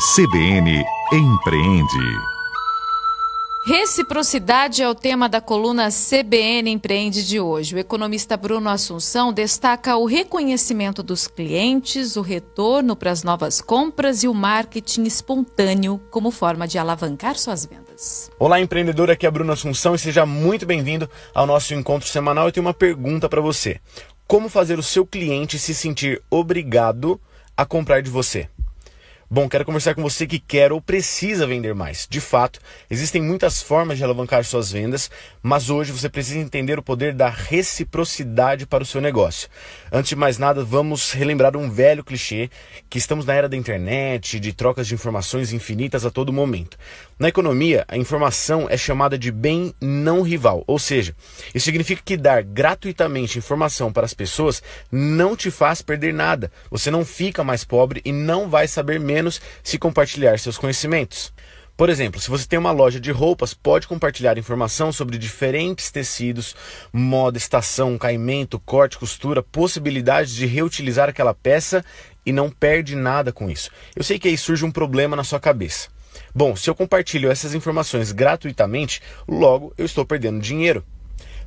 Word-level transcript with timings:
CBN 0.00 0.82
Empreende. 1.12 2.18
Reciprocidade 3.66 4.80
é 4.82 4.88
o 4.88 4.94
tema 4.94 5.28
da 5.28 5.42
coluna 5.42 5.90
CBN 5.90 6.70
Empreende 6.70 7.22
de 7.22 7.38
hoje. 7.38 7.74
O 7.74 7.78
economista 7.78 8.34
Bruno 8.34 8.70
Assunção 8.70 9.30
destaca 9.30 9.98
o 9.98 10.06
reconhecimento 10.06 11.02
dos 11.02 11.28
clientes, 11.28 12.16
o 12.16 12.22
retorno 12.22 12.96
para 12.96 13.10
as 13.10 13.22
novas 13.22 13.60
compras 13.60 14.22
e 14.22 14.28
o 14.28 14.32
marketing 14.32 15.02
espontâneo 15.02 16.00
como 16.10 16.30
forma 16.30 16.66
de 16.66 16.78
alavancar 16.78 17.36
suas 17.36 17.66
vendas. 17.66 18.30
Olá, 18.38 18.58
empreendedor, 18.58 19.10
aqui 19.10 19.26
é 19.26 19.30
Bruno 19.30 19.52
Assunção 19.52 19.94
e 19.94 19.98
seja 19.98 20.24
muito 20.24 20.64
bem-vindo 20.64 21.10
ao 21.34 21.46
nosso 21.46 21.74
encontro 21.74 22.08
semanal. 22.08 22.46
Eu 22.46 22.52
tenho 22.52 22.64
uma 22.64 22.72
pergunta 22.72 23.28
para 23.28 23.42
você: 23.42 23.78
Como 24.26 24.48
fazer 24.48 24.78
o 24.78 24.82
seu 24.82 25.04
cliente 25.04 25.58
se 25.58 25.74
sentir 25.74 26.22
obrigado 26.30 27.20
a 27.54 27.66
comprar 27.66 28.00
de 28.00 28.08
você? 28.08 28.48
Bom, 29.32 29.48
quero 29.48 29.64
conversar 29.64 29.94
com 29.94 30.02
você 30.02 30.26
que 30.26 30.40
quer 30.40 30.72
ou 30.72 30.80
precisa 30.80 31.46
vender 31.46 31.72
mais. 31.72 32.04
De 32.10 32.20
fato, 32.20 32.58
existem 32.90 33.22
muitas 33.22 33.62
formas 33.62 33.96
de 33.96 34.02
alavancar 34.02 34.44
suas 34.44 34.72
vendas, 34.72 35.08
mas 35.40 35.70
hoje 35.70 35.92
você 35.92 36.08
precisa 36.08 36.40
entender 36.40 36.80
o 36.80 36.82
poder 36.82 37.14
da 37.14 37.28
reciprocidade 37.28 38.66
para 38.66 38.82
o 38.82 38.86
seu 38.86 39.00
negócio. 39.00 39.48
Antes 39.92 40.08
de 40.08 40.16
mais 40.16 40.36
nada, 40.36 40.64
vamos 40.64 41.12
relembrar 41.12 41.56
um 41.56 41.70
velho 41.70 42.02
clichê 42.02 42.50
que 42.88 42.98
estamos 42.98 43.24
na 43.24 43.32
era 43.32 43.48
da 43.48 43.56
internet, 43.56 44.40
de 44.40 44.52
trocas 44.52 44.88
de 44.88 44.94
informações 44.94 45.52
infinitas 45.52 46.04
a 46.04 46.10
todo 46.10 46.32
momento. 46.32 46.76
Na 47.16 47.28
economia, 47.28 47.84
a 47.86 47.96
informação 47.96 48.66
é 48.68 48.76
chamada 48.76 49.16
de 49.16 49.30
bem 49.30 49.72
não 49.80 50.22
rival, 50.22 50.64
ou 50.66 50.78
seja, 50.78 51.14
isso 51.54 51.66
significa 51.66 52.02
que 52.04 52.16
dar 52.16 52.42
gratuitamente 52.42 53.38
informação 53.38 53.92
para 53.92 54.06
as 54.06 54.14
pessoas 54.14 54.60
não 54.90 55.36
te 55.36 55.52
faz 55.52 55.82
perder 55.82 56.12
nada. 56.12 56.50
Você 56.68 56.90
não 56.90 57.04
fica 57.04 57.44
mais 57.44 57.62
pobre 57.62 58.00
e 58.04 58.10
não 58.10 58.50
vai 58.50 58.66
saber 58.66 58.98
menos 58.98 59.19
menos 59.20 59.40
se 59.62 59.78
compartilhar 59.78 60.38
seus 60.38 60.56
conhecimentos. 60.56 61.32
Por 61.76 61.88
exemplo, 61.88 62.20
se 62.20 62.28
você 62.28 62.46
tem 62.46 62.58
uma 62.58 62.72
loja 62.72 63.00
de 63.00 63.10
roupas, 63.10 63.54
pode 63.54 63.86
compartilhar 63.86 64.36
informação 64.36 64.92
sobre 64.92 65.16
diferentes 65.16 65.90
tecidos, 65.90 66.54
moda, 66.92 67.38
estação, 67.38 67.96
caimento, 67.96 68.58
corte, 68.58 68.98
costura, 68.98 69.42
possibilidades 69.42 70.34
de 70.34 70.44
reutilizar 70.44 71.08
aquela 71.08 71.32
peça 71.32 71.82
e 72.24 72.32
não 72.32 72.50
perde 72.50 72.94
nada 72.94 73.32
com 73.32 73.48
isso. 73.48 73.70
Eu 73.96 74.02
sei 74.02 74.18
que 74.18 74.28
aí 74.28 74.36
surge 74.36 74.64
um 74.64 74.70
problema 74.70 75.16
na 75.16 75.24
sua 75.24 75.40
cabeça. 75.40 75.88
Bom, 76.34 76.54
se 76.54 76.68
eu 76.68 76.74
compartilho 76.74 77.30
essas 77.30 77.54
informações 77.54 78.12
gratuitamente, 78.12 79.00
logo 79.26 79.72
eu 79.78 79.86
estou 79.86 80.04
perdendo 80.04 80.38
dinheiro. 80.38 80.84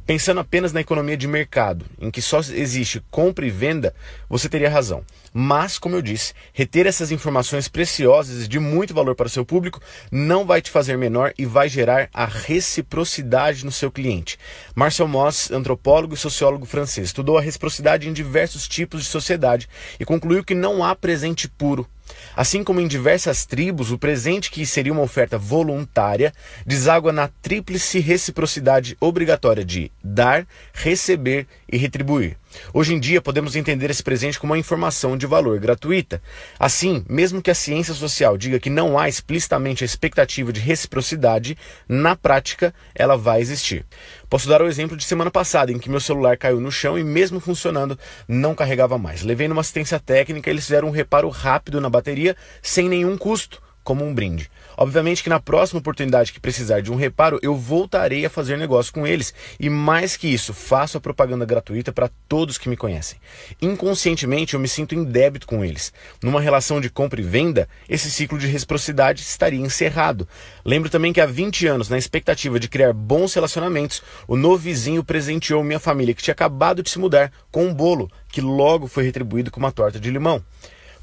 Pensando 0.05 0.41
apenas 0.41 0.73
na 0.73 0.81
economia 0.81 1.15
de 1.15 1.29
mercado, 1.29 1.85
em 1.97 2.11
que 2.11 2.21
só 2.21 2.39
existe 2.39 3.01
compra 3.09 3.45
e 3.45 3.49
venda, 3.49 3.95
você 4.27 4.49
teria 4.49 4.69
razão. 4.69 5.01
Mas, 5.33 5.79
como 5.79 5.95
eu 5.95 6.01
disse, 6.01 6.33
reter 6.51 6.85
essas 6.85 7.09
informações 7.09 7.69
preciosas 7.69 8.43
e 8.43 8.47
de 8.49 8.59
muito 8.59 8.93
valor 8.93 9.15
para 9.15 9.27
o 9.27 9.29
seu 9.29 9.45
público 9.45 9.79
não 10.11 10.45
vai 10.45 10.61
te 10.61 10.69
fazer 10.69 10.97
menor 10.97 11.33
e 11.37 11.45
vai 11.45 11.69
gerar 11.69 12.09
a 12.13 12.25
reciprocidade 12.25 13.63
no 13.63 13.71
seu 13.71 13.89
cliente. 13.89 14.37
Marcel 14.75 15.07
Moss, 15.07 15.49
antropólogo 15.51 16.15
e 16.15 16.17
sociólogo 16.17 16.65
francês, 16.65 17.07
estudou 17.07 17.37
a 17.37 17.41
reciprocidade 17.41 18.09
em 18.09 18.13
diversos 18.13 18.67
tipos 18.67 19.03
de 19.03 19.07
sociedade 19.07 19.69
e 19.97 20.03
concluiu 20.03 20.43
que 20.43 20.53
não 20.53 20.83
há 20.83 20.93
presente 20.93 21.47
puro. 21.47 21.87
Assim 22.36 22.64
como 22.64 22.81
em 22.81 22.88
diversas 22.88 23.45
tribos, 23.45 23.92
o 23.92 23.97
presente 23.97 24.50
que 24.52 24.66
seria 24.66 24.94
uma 24.94 25.02
oferta 25.02 25.38
voluntária 25.38 26.33
deságua 26.66 27.11
na 27.11 27.28
tríplice 27.42 28.00
reciprocidade 28.00 28.97
obrigatória 29.00 29.64
de 29.64 29.92
dar, 30.03 30.47
receber 30.73 31.47
e 31.72 31.78
retribuir. 31.78 32.38
Hoje 32.73 32.93
em 32.93 32.99
dia, 32.99 33.21
podemos 33.21 33.55
entender 33.55 33.89
esse 33.89 34.03
presente 34.03 34.39
como 34.39 34.53
uma 34.53 34.59
informação 34.59 35.17
de 35.17 35.25
valor 35.25 35.59
gratuita. 35.59 36.21
Assim, 36.59 37.05
mesmo 37.09 37.41
que 37.41 37.51
a 37.51 37.55
ciência 37.55 37.93
social 37.93 38.37
diga 38.37 38.59
que 38.59 38.69
não 38.69 38.97
há 38.97 39.07
explicitamente 39.07 39.83
a 39.83 39.85
expectativa 39.85 40.51
de 40.51 40.59
reciprocidade, 40.59 41.57
na 41.87 42.15
prática 42.15 42.73
ela 42.95 43.17
vai 43.17 43.41
existir. 43.41 43.85
Posso 44.29 44.47
dar 44.47 44.61
o 44.61 44.67
exemplo 44.67 44.97
de 44.97 45.03
semana 45.03 45.30
passada, 45.30 45.71
em 45.71 45.80
que 45.80 45.89
meu 45.89 45.99
celular 45.99 46.37
caiu 46.37 46.59
no 46.59 46.71
chão 46.71 46.97
e, 46.97 47.03
mesmo 47.03 47.39
funcionando, 47.39 47.97
não 48.27 48.55
carregava 48.55 48.97
mais. 48.97 49.21
Levei 49.21 49.47
numa 49.47 49.61
assistência 49.61 49.99
técnica 49.99 50.49
e 50.49 50.53
eles 50.53 50.65
fizeram 50.65 50.87
um 50.87 50.92
reparo 50.92 51.30
rápido 51.30 51.80
na 51.80 51.89
bateria 51.89 52.36
sem 52.61 52.89
nenhum 52.89 53.17
custo 53.17 53.61
como 53.83 54.04
um 54.04 54.14
brinde. 54.14 54.49
Obviamente 54.77 55.21
que 55.21 55.30
na 55.30 55.39
próxima 55.39 55.80
oportunidade 55.80 56.33
que 56.33 56.39
precisar 56.39 56.82
de 56.82 56.92
um 56.92 56.95
reparo, 56.95 57.39
eu 57.42 57.55
voltarei 57.55 58.26
a 58.26 58.30
fazer 58.30 58.58
negócio 58.58 58.94
com 58.94 59.05
eles 59.05 59.33
e 59.60 59.70
mais 59.70 60.17
que 60.17 60.27
isso, 60.27 60.54
faço 60.54 60.98
a 60.98 61.02
propaganda 61.02 61.45
gratuita 61.45 61.92
para 61.92 62.10
todos 62.27 62.58
que 62.58 62.70
me 62.70 62.77
conhecem. 62.77 63.20
Inconscientemente 63.61 64.54
eu 64.54 64.60
me 64.60 64.67
sinto 64.67 64.95
em 64.95 65.04
débito 65.04 65.45
com 65.45 65.64
eles. 65.64 65.93
Numa 66.22 66.42
relação 66.42 66.82
de 66.82 66.89
compra 66.89 67.20
e 67.20 67.23
venda, 67.23 67.67
esse 67.88 68.10
ciclo 68.10 68.38
de 68.38 68.48
reciprocidade 68.48 69.22
estaria 69.22 69.60
encerrado. 69.60 70.27
Lembro 70.66 70.89
também 70.89 71.14
que 71.14 71.22
há 71.22 71.26
20 71.26 71.67
anos, 71.67 71.89
na 71.89 71.98
expectativa 71.98 72.60
de 72.60 72.67
criar 72.67 72.93
bons 72.93 73.33
relacionamentos, 73.33 74.02
o 74.27 74.36
novo 74.36 74.58
vizinho 74.58 75.04
presenteou 75.04 75.64
minha 75.64 75.80
família 75.80 76.14
que 76.14 76.23
tinha 76.23 76.33
acabado 76.33 76.82
de 76.82 76.89
se 76.89 76.99
mudar 76.99 77.32
com 77.52 77.66
um 77.66 77.73
bolo 77.73 78.10
que 78.30 78.42
logo 78.42 78.88
foi 78.88 79.04
retribuído 79.04 79.52
com 79.52 79.60
uma 79.60 79.72
torta 79.72 79.99
de 79.99 80.10
limão. 80.10 80.43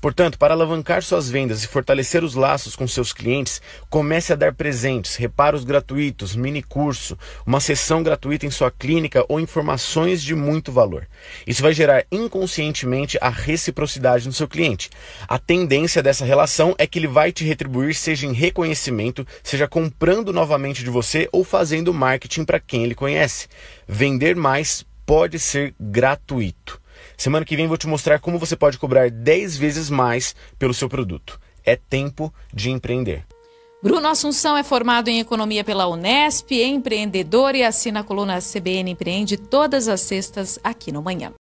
Portanto, 0.01 0.39
para 0.39 0.55
alavancar 0.55 1.03
suas 1.03 1.29
vendas 1.29 1.63
e 1.63 1.69
fortalecer 1.69 2.25
os 2.25 2.35
laços 2.35 2.75
com 2.75 2.89
seus 2.89 3.13
clientes, 3.13 3.61
comece 3.91 4.33
a 4.33 4.37
dar 4.37 4.55
presentes, 4.55 5.17
reparos 5.17 5.63
gratuitos, 5.63 6.35
mini 6.35 6.63
curso, 6.63 7.19
uma 7.45 7.61
sessão 7.61 8.03
gratuita 8.03 8.47
em 8.47 8.51
sua 8.51 8.71
clínica 8.71 9.25
ou 9.29 9.39
informações 9.39 10.23
de 10.23 10.35
muito 10.35 10.73
valor. 10.73 11.07
Isso 11.47 11.61
vai 11.61 11.75
gerar 11.75 12.07
inconscientemente 12.11 13.19
a 13.21 13.29
reciprocidade 13.29 14.27
no 14.27 14.33
seu 14.33 14.49
cliente. 14.49 14.89
A 15.29 15.39
tendência 15.39 16.03
dessa 16.03 16.25
relação 16.25 16.75
é 16.79 16.87
que 16.87 16.99
ele 16.99 17.07
vai 17.07 17.31
te 17.31 17.45
retribuir, 17.45 17.95
seja 17.95 18.27
em 18.27 18.33
reconhecimento, 18.33 19.27
seja 19.43 19.69
comprando 19.69 20.33
novamente 20.33 20.83
de 20.83 20.89
você 20.89 21.29
ou 21.31 21.45
fazendo 21.45 21.93
marketing 21.93 22.45
para 22.45 22.59
quem 22.59 22.85
ele 22.85 22.95
conhece. 22.95 23.49
Vender 23.87 24.35
mais 24.35 24.87
pode 25.05 25.39
ser 25.39 25.75
gratuito. 25.79 26.80
Semana 27.17 27.45
que 27.45 27.57
vem 27.57 27.67
vou 27.67 27.77
te 27.77 27.87
mostrar 27.87 28.19
como 28.19 28.39
você 28.39 28.57
pode 28.57 28.79
cobrar 28.79 29.11
10 29.11 29.57
vezes 29.57 29.91
mais 29.91 30.35
pelo 30.59 30.75
seu 30.75 30.89
produto. 30.89 31.41
É 31.65 31.77
tempo 31.77 32.33
de 32.53 32.71
empreender. 32.71 33.27
Bruno 33.83 34.09
Assunção 34.09 34.57
é 34.57 34.63
formado 34.63 35.09
em 35.09 35.21
economia 35.21 35.65
pela 35.65 35.89
Unesp, 35.89 36.53
é 36.53 36.67
empreendedor 36.67 37.55
e 37.55 37.63
assina 37.63 38.01
a 38.01 38.05
coluna 38.05 38.39
CBN 38.39 38.91
Empreende 38.91 39.39
todas 39.39 39.89
as 39.89 40.03
sextas 40.03 40.59
aqui 40.63 40.93
no 40.93 41.01
Manhã. 41.01 41.33